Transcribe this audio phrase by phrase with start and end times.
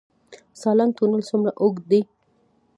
[0.59, 2.01] سالنګ تونل څومره اوږد دی؟